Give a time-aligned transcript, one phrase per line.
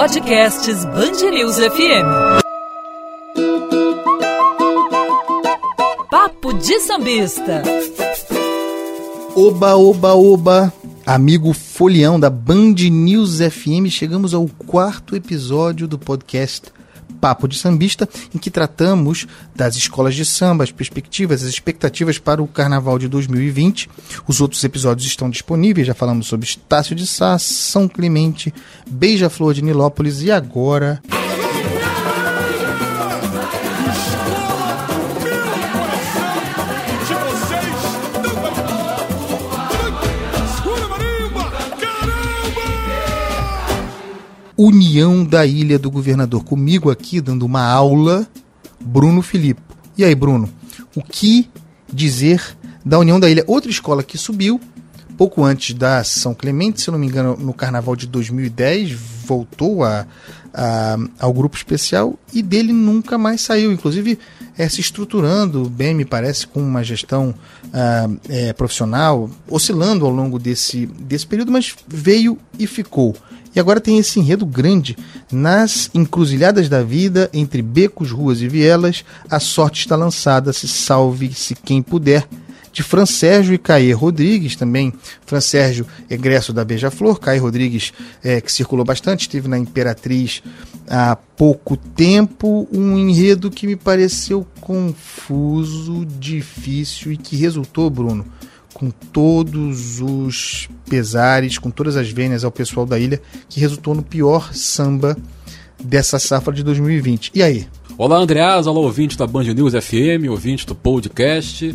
[0.00, 2.08] Podcasts Bangerils FM.
[6.10, 7.62] Papo de Sambista.
[9.36, 10.72] Oba, oba, oba,
[11.04, 16.72] amigo folião da Band News FM, chegamos ao quarto episódio do podcast
[17.20, 22.42] Papo de Sambista, em que tratamos das escolas de samba, as perspectivas, as expectativas para
[22.42, 23.88] o Carnaval de 2020.
[24.26, 28.52] Os outros episódios estão disponíveis, já falamos sobre Estácio de Sá, São Clemente,
[28.88, 31.00] Beija-Flor de Nilópolis e agora...
[44.62, 46.44] União da Ilha do Governador.
[46.44, 48.28] Comigo aqui, dando uma aula,
[48.78, 49.62] Bruno Filipe.
[49.96, 50.50] E aí, Bruno,
[50.94, 51.48] o que
[51.90, 52.42] dizer
[52.84, 53.42] da União da Ilha?
[53.46, 54.60] Outra escola que subiu,
[55.16, 58.92] pouco antes da São Clemente, se não me engano, no carnaval de 2010,
[59.24, 60.06] voltou a,
[60.52, 63.72] a, ao grupo especial e dele nunca mais saiu.
[63.72, 64.18] Inclusive,
[64.58, 67.34] é, se estruturando bem, me parece, com uma gestão
[67.72, 73.16] ah, é, profissional, oscilando ao longo desse, desse período, mas veio e ficou.
[73.54, 74.96] E agora tem esse enredo grande.
[75.30, 81.54] Nas encruzilhadas da vida, entre becos, ruas e vielas, a sorte está lançada, se salve-se
[81.54, 82.26] quem puder.
[82.72, 84.92] De Fran Sérgio e Caê Rodrigues, também.
[85.26, 87.92] Fran Sérgio, egresso da Beija-Flor, Caê Rodrigues,
[88.22, 90.40] é, que circulou bastante, esteve na Imperatriz
[90.88, 98.24] há pouco tempo, um enredo que me pareceu confuso, difícil e que resultou, Bruno,
[98.72, 104.02] com todos os pesares, com todas as vênias ao pessoal da ilha, que resultou no
[104.02, 105.16] pior samba
[105.82, 107.32] dessa safra de 2020.
[107.34, 107.66] E aí?
[107.96, 111.74] Olá, Andreasa, olá, ouvinte da Band News FM, ouvinte do podcast.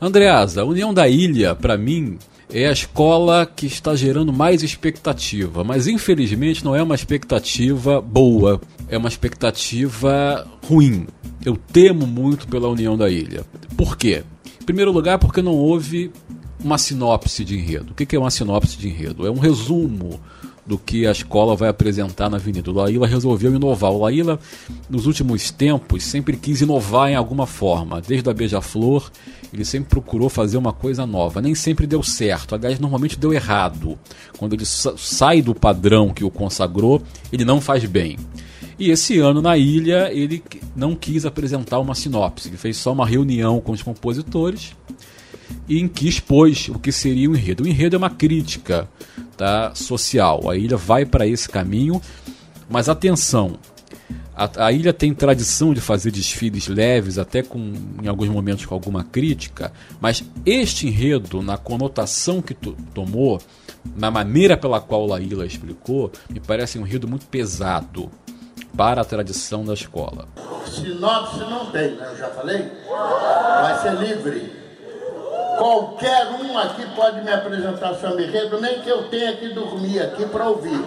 [0.00, 2.18] Andreasa, a União da Ilha, para mim,
[2.52, 8.60] é a escola que está gerando mais expectativa, mas infelizmente não é uma expectativa boa,
[8.88, 11.06] é uma expectativa ruim.
[11.44, 13.44] Eu temo muito pela União da Ilha.
[13.76, 14.22] Por quê?
[14.60, 16.10] Em primeiro lugar, porque não houve
[16.64, 17.92] uma sinopse de enredo.
[17.92, 19.26] O que é uma sinopse de enredo?
[19.26, 20.18] É um resumo
[20.66, 22.70] do que a escola vai apresentar na Avenida.
[22.70, 23.92] O Laíla resolveu inovar.
[23.92, 24.40] O Laíla,
[24.88, 28.00] nos últimos tempos, sempre quis inovar em alguma forma.
[28.00, 29.10] Desde a Beija-Flor,
[29.52, 31.42] ele sempre procurou fazer uma coisa nova.
[31.42, 32.54] Nem sempre deu certo.
[32.54, 33.98] Aliás, normalmente deu errado.
[34.38, 38.16] Quando ele sai do padrão que o consagrou, ele não faz bem.
[38.78, 40.42] E esse ano na ilha ele
[40.74, 44.74] não quis apresentar uma sinopse, ele fez só uma reunião com os compositores
[45.68, 47.64] e em que expôs o que seria o enredo.
[47.64, 48.88] O enredo é uma crítica
[49.36, 50.50] tá, social.
[50.50, 52.00] A ilha vai para esse caminho,
[52.68, 53.58] mas atenção,
[54.36, 57.72] a, a, ilha tem tradição de fazer desfiles leves, até com
[58.02, 63.40] em alguns momentos com alguma crítica, mas este enredo, na conotação que tomou,
[63.96, 68.10] na maneira pela qual a ilha explicou, me parece um enredo muito pesado
[68.76, 70.26] para a tradição da escola.
[70.66, 72.08] Sinopse não tem, né?
[72.10, 72.72] Eu já falei?
[72.88, 74.63] Vai ser livre.
[75.58, 80.26] Qualquer um aqui pode me apresentar seu enredo, nem que eu tenha que dormir aqui
[80.26, 80.80] para ouvir.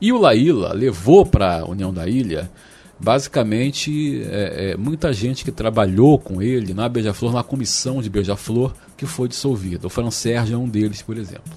[0.00, 2.50] E o Laíla levou para a União da Ilha,
[2.98, 8.72] basicamente, é, é, muita gente que trabalhou com ele na Beija-Flor, na comissão de Beija-Flor,
[8.96, 9.86] que foi dissolvida.
[9.86, 11.52] O Fran Sérgio é um deles, por exemplo,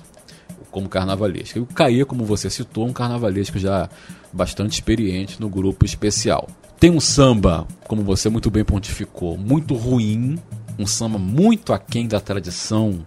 [0.70, 1.58] como carnavalesco.
[1.58, 3.90] E o Caê, como você citou, um carnavalesco já
[4.32, 6.48] bastante experiente no grupo especial.
[6.84, 10.38] Tem um samba, como você muito bem pontificou, muito ruim,
[10.78, 13.06] um samba muito aquém da tradição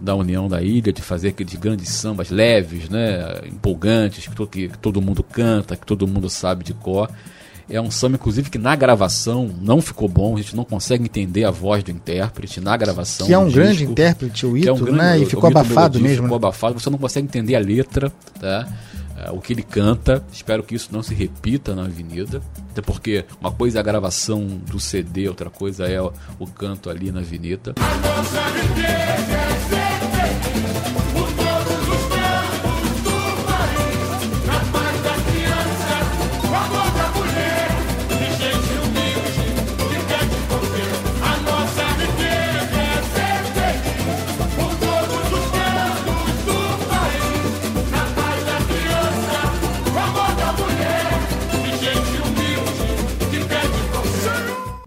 [0.00, 4.78] da União da Ilha, de fazer aqueles grandes sambas leves, né, empolgantes, que, que, que
[4.78, 7.08] todo mundo canta, que todo mundo sabe de cor.
[7.70, 11.44] É um samba, inclusive, que na gravação não ficou bom, a gente não consegue entender
[11.44, 13.28] a voz do intérprete na gravação.
[13.28, 15.18] Que é um grande disco, intérprete, o Ito, é um grande, né?
[15.20, 16.24] E ficou abafado mesmo.
[16.24, 16.46] Ficou né?
[16.48, 18.66] abafado, você não consegue entender a letra, tá?
[19.22, 20.22] É, o que ele canta.
[20.32, 22.42] Espero que isso não se repita na avenida.
[22.72, 26.90] Até porque uma coisa é a gravação do CD, outra coisa é o, o canto
[26.90, 27.74] ali na avenida.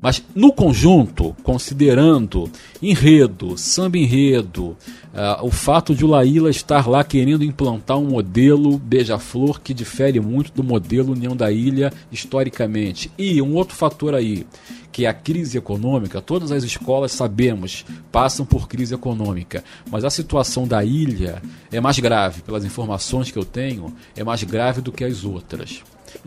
[0.06, 2.48] Mas no conjunto, considerando
[2.80, 4.78] enredo, samba enredo,
[5.12, 10.19] uh, o fato de o Laíla estar lá querendo implantar um modelo beija-flor que difere
[10.19, 13.12] muito do modelo União da Ilha historicamente.
[13.18, 14.46] E um outro fator aí,
[14.92, 20.12] que é a crise econômica, todas as escolas sabemos passam por crise econômica, mas a
[20.12, 21.42] situação da ilha
[21.72, 25.81] é mais grave, pelas informações que eu tenho, é mais grave do que as outras.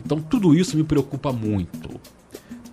[0.05, 1.97] Então tudo isso me preocupa muito.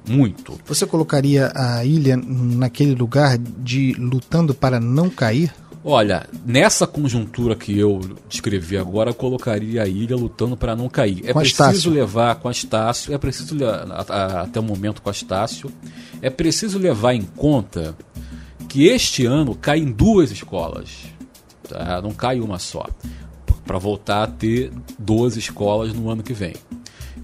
[0.06, 0.58] Muito.
[0.66, 5.52] Você colocaria a ilha naquele lugar de lutando para não cair?
[5.88, 11.22] Olha, nessa conjuntura que eu descrevi agora, eu colocaria a ilha lutando para não cair.
[11.24, 11.92] É com preciso Astácio.
[11.92, 13.56] levar com Astácio, é preciso
[14.08, 15.70] até o momento com Astácio,
[16.20, 17.96] é preciso levar em conta
[18.68, 21.04] que este ano cai em duas escolas,
[21.68, 22.02] tá?
[22.02, 22.84] não cai uma só,
[23.64, 26.54] para voltar a ter 12 escolas no ano que vem.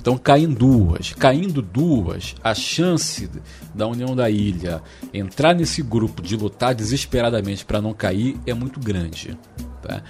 [0.02, 1.12] Então caem duas.
[1.12, 3.30] Caindo duas, a chance
[3.72, 4.82] da União da Ilha
[5.14, 9.38] entrar nesse grupo de lutar desesperadamente para não cair é muito grande.
[9.80, 10.02] Tá?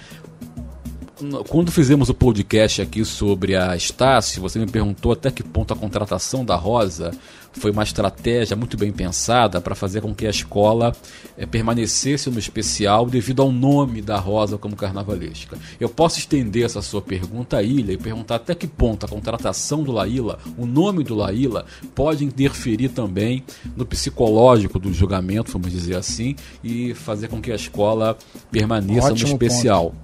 [1.47, 5.75] Quando fizemos o podcast aqui sobre a Estácio, você me perguntou até que ponto a
[5.75, 7.11] contratação da Rosa
[7.53, 10.91] foi uma estratégia muito bem pensada para fazer com que a escola
[11.37, 15.57] é, permanecesse no especial devido ao nome da Rosa como carnavalesca.
[15.79, 19.83] Eu posso estender essa sua pergunta à Ilha e perguntar até que ponto a contratação
[19.83, 23.43] do Laíla, o nome do Laíla, pode interferir também
[23.75, 28.17] no psicológico do julgamento, vamos dizer assim, e fazer com que a escola
[28.51, 29.91] permaneça Ótimo no especial.
[29.91, 30.02] Ponto.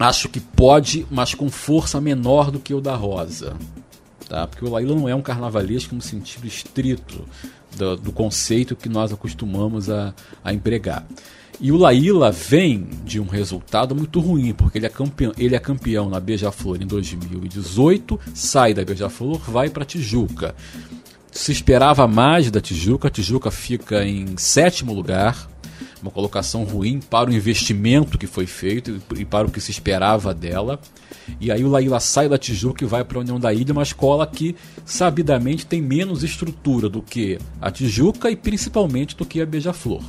[0.00, 3.56] Acho que pode, mas com força menor do que o da Rosa
[4.30, 4.46] tá?
[4.46, 7.26] Porque o Laíla não é um carnavalesco no sentido estrito
[7.76, 10.14] do, do conceito que nós acostumamos a,
[10.44, 11.04] a empregar.
[11.60, 15.58] E o Laíla vem de um resultado muito ruim, porque ele é campeão, ele é
[15.58, 20.54] campeão na Beija-Flor em 2018, sai da Beija-Flor, vai para Tijuca.
[21.30, 25.50] Se esperava mais da Tijuca, a Tijuca fica em sétimo lugar,
[26.02, 30.34] uma colocação ruim para o investimento que foi feito e para o que se esperava
[30.34, 30.80] dela.
[31.40, 33.82] E aí o Laíla sai da Tijuca e vai para a União da Ilha, uma
[33.82, 39.46] escola que sabidamente tem menos estrutura do que a Tijuca e principalmente do que a
[39.46, 40.02] Beija-Flor.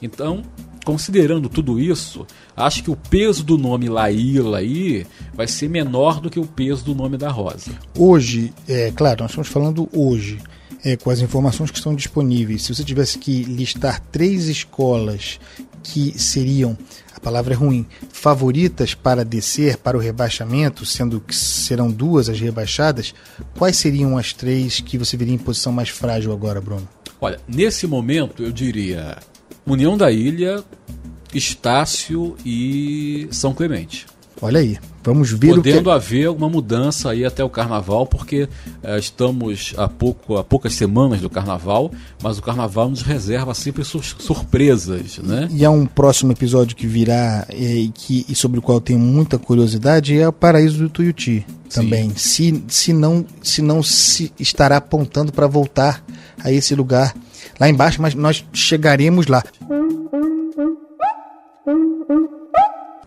[0.00, 0.42] Então,
[0.84, 2.26] considerando tudo isso,
[2.56, 6.84] acho que o peso do nome Laíla aí vai ser menor do que o peso
[6.84, 7.70] do nome da Rosa.
[7.96, 10.38] Hoje, é claro, nós estamos falando hoje
[10.84, 15.38] é, com as informações que estão disponíveis, se você tivesse que listar três escolas
[15.82, 16.76] que seriam,
[17.14, 22.38] a palavra é ruim, favoritas para descer para o rebaixamento, sendo que serão duas as
[22.38, 23.14] rebaixadas,
[23.58, 26.88] quais seriam as três que você veria em posição mais frágil agora, Bruno?
[27.20, 29.18] Olha, nesse momento eu diria
[29.66, 30.62] União da Ilha,
[31.32, 34.06] Estácio e São Clemente.
[34.44, 35.90] Olha aí, vamos ver Podendo o que...
[35.90, 38.48] haver uma mudança aí até o Carnaval, porque
[38.82, 43.84] eh, estamos a, pouco, a poucas semanas do Carnaval, mas o Carnaval nos reserva sempre
[43.84, 45.48] sur surpresas, né?
[45.52, 49.38] E há um próximo episódio que virá e, que, e sobre o qual tenho muita
[49.38, 52.12] curiosidade, é o Paraíso do Tuiuti também.
[52.16, 56.04] Se, se, não, se não se estará apontando para voltar
[56.42, 57.14] a esse lugar
[57.60, 59.44] lá embaixo, mas nós chegaremos lá.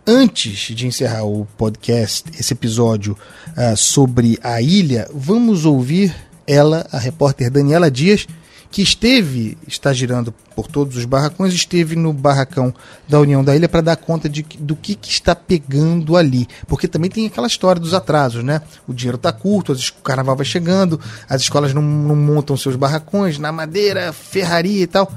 [0.08, 3.18] Antes de encerrar o podcast, esse episódio
[3.58, 6.16] uh, sobre a ilha, vamos ouvir
[6.46, 8.28] ela, a repórter Daniela Dias,
[8.70, 12.72] que esteve, está girando por todos os barracões, esteve no barracão
[13.10, 16.48] da União da Ilha para dar conta de, do que, que, está pegando ali.
[16.68, 18.62] Porque também tem aquela história dos atrasos, né?
[18.88, 23.40] O dinheiro está curto, o carnaval vai chegando, as escolas não, não montam seus barracões,
[23.40, 25.12] na madeira, ferraria e tal.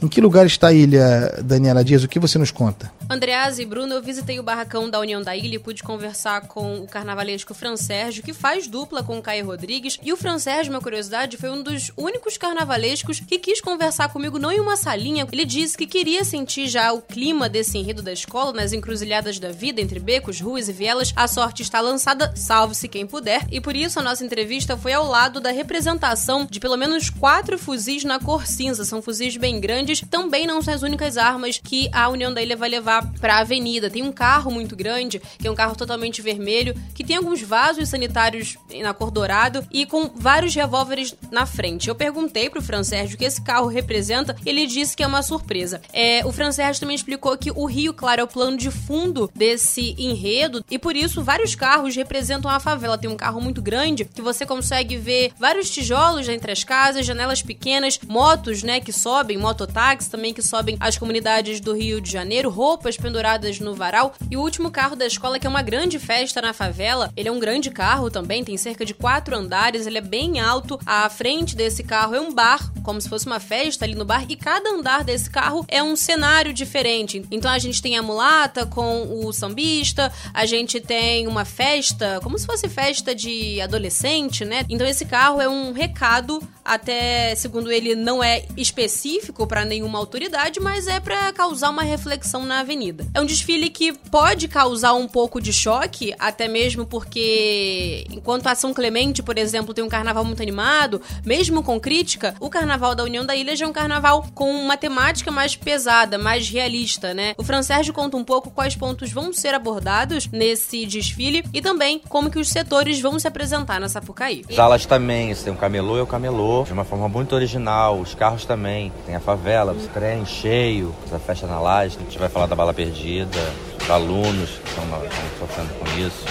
[0.00, 2.04] Em que lugar está a ilha, Daniela Dias?
[2.04, 2.97] O que você nos conta?
[3.10, 6.80] Andreas e Bruno, eu visitei o barracão da União da Ilha e pude conversar com
[6.80, 9.98] o carnavalesco Fran Sérgio, que faz dupla com o Caio Rodrigues.
[10.02, 14.38] E o Fran Sérgio, minha curiosidade, foi um dos únicos carnavalescos que quis conversar comigo,
[14.38, 15.26] não em uma salinha.
[15.32, 19.50] Ele disse que queria sentir já o clima desse enredo da escola, nas encruzilhadas da
[19.52, 21.10] vida, entre becos, ruas e vielas.
[21.16, 23.46] A sorte está lançada, salve-se quem puder.
[23.50, 27.58] E por isso a nossa entrevista foi ao lado da representação de pelo menos quatro
[27.58, 28.84] fuzis na cor cinza.
[28.84, 32.56] São fuzis bem grandes também não são as únicas armas que a União da Ilha
[32.56, 33.90] vai levar para a avenida.
[33.90, 37.88] Tem um carro muito grande, que é um carro totalmente vermelho, que tem alguns vasos
[37.88, 41.88] sanitários na cor dourado e com vários revólveres na frente.
[41.88, 45.06] Eu perguntei pro Fran Sérgio o que esse carro representa e ele disse que é
[45.06, 45.80] uma surpresa.
[45.92, 49.30] É, o Fran Sérgio também explicou que o Rio Claro é o plano de fundo
[49.34, 52.98] desse enredo e por isso vários carros representam a favela.
[52.98, 57.42] Tem um carro muito grande que você consegue ver vários tijolos entre as casas, janelas
[57.42, 62.50] pequenas, motos, né, que sobem, mototáxi também que sobem as comunidades do Rio de Janeiro,
[62.50, 64.14] roupas roupas penduradas no varal.
[64.30, 67.32] E o último carro da escola, que é uma grande festa na favela, ele é
[67.32, 70.80] um grande carro também, tem cerca de quatro andares, ele é bem alto.
[70.86, 74.24] À frente desse carro é um bar, como se fosse uma festa ali no bar,
[74.28, 77.22] e cada andar desse carro é um cenário diferente.
[77.30, 82.38] Então a gente tem a mulata com o sambista, a gente tem uma festa, como
[82.38, 84.64] se fosse festa de adolescente, né?
[84.68, 90.60] Então esse carro é um recado, até segundo ele não é específico para nenhuma autoridade,
[90.60, 92.77] mas é para causar uma reflexão na avenida.
[93.14, 98.54] É um desfile que pode causar um pouco de choque, até mesmo porque enquanto a
[98.54, 103.04] São Clemente, por exemplo, tem um carnaval muito animado, mesmo com crítica, o carnaval da
[103.04, 107.34] União da Ilha já é um carnaval com uma temática mais pesada, mais realista, né?
[107.36, 112.00] O Fran Sérgio conta um pouco quais pontos vão ser abordados nesse desfile e também
[112.08, 114.44] como que os setores vão se apresentar na Sapucaí.
[114.48, 118.14] As alas também, tem o camelô e o camelô, de uma forma muito original, os
[118.14, 122.28] carros também, tem a favela, o trem cheio, a festa na laje, a gente vai
[122.28, 123.38] falar da bala perdida,
[123.82, 126.24] os alunos que estão, estão sofrendo com isso,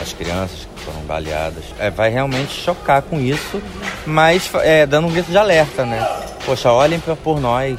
[0.00, 1.64] as crianças que foram baleadas.
[1.78, 3.60] É, vai realmente chocar com isso,
[4.06, 6.00] mas é, dando um grito de alerta, né?
[6.46, 7.78] Poxa, olhem por nós,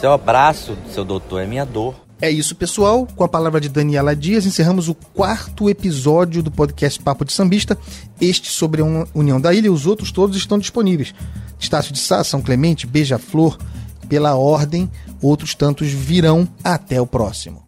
[0.00, 1.94] seu abraço, seu doutor, é minha dor.
[2.20, 3.06] É isso, pessoal.
[3.14, 7.76] Com a palavra de Daniela Dias, encerramos o quarto episódio do podcast Papo de Sambista.
[8.20, 8.84] Este sobre a
[9.14, 11.14] União da Ilha, os outros todos estão disponíveis.
[11.58, 13.58] Estácio de Sá, São Clemente, Beija-Flor,
[14.04, 16.48] pela ordem, outros tantos virão.
[16.62, 17.64] Até o próximo.